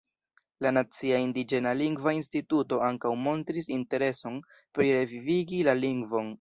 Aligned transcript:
La 0.65 0.69
Nacia 0.77 1.19
Indiĝena 1.25 1.73
Lingva 1.81 2.15
Instituto 2.21 2.81
ankaŭ 2.89 3.13
montris 3.29 3.71
intereson 3.79 4.43
pri 4.79 4.93
revivigi 4.99 5.65
la 5.71 5.81
lingvon. 5.87 6.29